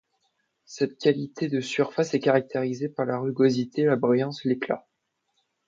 Cette 0.65 0.97
qualité 0.97 1.47
de 1.47 1.61
surface 1.61 2.15
est 2.15 2.19
caractérisée 2.19 2.89
par 2.89 3.05
la 3.05 3.19
rugosité, 3.19 3.83
la 3.83 3.97
brillance, 3.97 4.43
l'éclat... 4.45 4.87